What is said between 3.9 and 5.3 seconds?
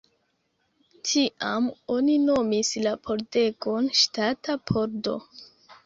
Ŝtata Pordo.